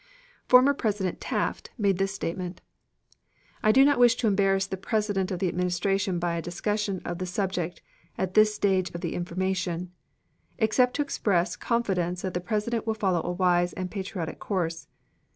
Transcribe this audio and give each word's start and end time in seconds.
Former 0.47 0.73
President 0.73 1.21
Taft 1.21 1.69
made 1.77 1.99
this 1.99 2.11
statement: 2.11 2.61
"I 3.61 3.71
do 3.71 3.85
not 3.85 3.99
wish 3.99 4.15
to 4.15 4.25
embarrass 4.25 4.65
the 4.65 4.75
President 4.75 5.29
of 5.29 5.37
the 5.37 5.47
Administration 5.47 6.17
by 6.17 6.33
a 6.35 6.41
discussion 6.41 7.03
of 7.05 7.19
the 7.19 7.27
subject 7.27 7.83
at 8.17 8.33
this 8.33 8.51
stage 8.51 8.89
of 8.95 9.01
the 9.01 9.13
information, 9.13 9.91
except 10.57 10.95
to 10.95 11.03
express 11.03 11.55
confidence 11.55 12.23
that 12.23 12.33
the 12.33 12.41
President 12.41 12.87
will 12.87 12.95
follow 12.95 13.21
a 13.23 13.31
wise 13.31 13.73
and 13.73 13.91
patriotic 13.91 14.39
course. 14.39 14.87